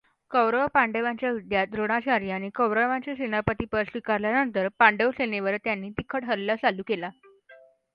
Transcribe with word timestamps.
कौरव 0.31 0.65
पांडवांच्या 0.73 1.29
युद्धात 1.29 1.67
द्रोणाचार्यांनी 1.71 2.49
कौरवांचे 2.55 3.15
सेनापतीपद 3.15 3.85
स्वीकारल्यानंतर 3.89 4.67
पांडवसेनेवर 4.79 5.57
त्यांनी 5.63 5.89
तिखट 5.91 6.23
हल्ला 6.25 6.55
चालू 6.55 6.83
केला. 6.87 7.09